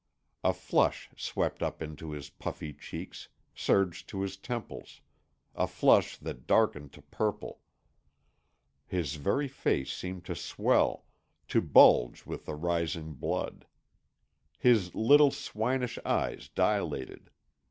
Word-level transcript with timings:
A 0.43 0.51
flush 0.51 1.11
swept 1.15 1.61
up 1.61 1.79
into 1.79 2.09
his 2.09 2.31
puffy 2.31 2.73
cheeks, 2.73 3.27
surged 3.53 4.09
to 4.09 4.21
his 4.21 4.35
temples, 4.35 5.01
a 5.53 5.67
flush 5.67 6.17
that 6.17 6.47
darkened 6.47 6.91
to 6.93 7.03
purple. 7.03 7.59
His 8.87 9.13
very 9.13 9.47
face 9.47 9.93
seemed 9.93 10.25
to 10.25 10.33
swell, 10.33 11.05
to 11.49 11.61
bulge 11.61 12.25
with 12.25 12.45
the 12.47 12.55
rising 12.55 13.13
blood. 13.13 13.67
His 14.57 14.95
little, 14.95 15.29
swinish 15.29 15.99
eyes 16.03 16.49
dilated. 16.49 17.29